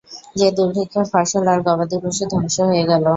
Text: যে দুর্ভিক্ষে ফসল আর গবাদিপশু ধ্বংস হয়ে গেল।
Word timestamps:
যে 0.35 0.47
দুর্ভিক্ষে 0.57 1.01
ফসল 1.11 1.45
আর 1.53 1.59
গবাদিপশু 1.67 2.23
ধ্বংস 2.31 2.55
হয়ে 2.69 2.83
গেল। 2.89 3.05